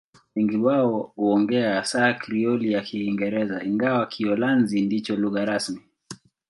[0.35, 5.81] Wengi wao huongea hasa Krioli ya Kiingereza, ingawa Kiholanzi ndicho lugha rasmi.